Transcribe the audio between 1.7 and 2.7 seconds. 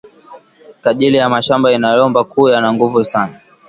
ina lomba kuya na